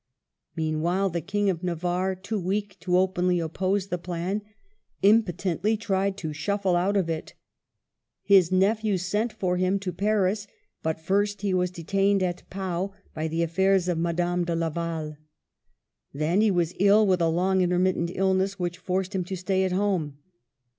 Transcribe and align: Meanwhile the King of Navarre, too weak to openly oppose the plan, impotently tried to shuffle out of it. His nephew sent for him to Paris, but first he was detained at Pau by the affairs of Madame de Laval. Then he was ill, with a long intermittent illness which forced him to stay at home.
Meanwhile 0.55 1.11
the 1.11 1.21
King 1.21 1.47
of 1.51 1.61
Navarre, 1.63 2.15
too 2.15 2.39
weak 2.39 2.75
to 2.79 2.97
openly 2.97 3.39
oppose 3.39 3.89
the 3.89 3.99
plan, 3.99 4.41
impotently 5.03 5.77
tried 5.77 6.17
to 6.17 6.33
shuffle 6.33 6.75
out 6.75 6.97
of 6.97 7.07
it. 7.07 7.35
His 8.23 8.51
nephew 8.51 8.97
sent 8.97 9.31
for 9.31 9.57
him 9.57 9.77
to 9.81 9.93
Paris, 9.93 10.47
but 10.81 10.99
first 10.99 11.43
he 11.43 11.53
was 11.53 11.69
detained 11.69 12.23
at 12.23 12.41
Pau 12.49 12.93
by 13.13 13.27
the 13.27 13.43
affairs 13.43 13.87
of 13.87 13.99
Madame 13.99 14.43
de 14.43 14.55
Laval. 14.55 15.17
Then 16.11 16.41
he 16.41 16.49
was 16.49 16.73
ill, 16.79 17.05
with 17.05 17.21
a 17.21 17.29
long 17.29 17.61
intermittent 17.61 18.09
illness 18.15 18.57
which 18.57 18.79
forced 18.79 19.13
him 19.13 19.23
to 19.25 19.37
stay 19.37 19.65
at 19.65 19.71
home. 19.71 20.17